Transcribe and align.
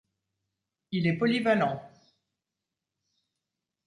Il 0.91 1.05
est 1.05 1.15
polyvalent. 1.15 1.79